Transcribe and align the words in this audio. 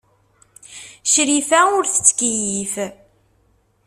Crifa 1.13 1.59
ur 1.77 1.85
tettkeyyif. 1.87 2.73